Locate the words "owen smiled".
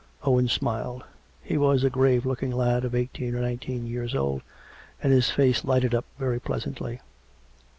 0.23-1.03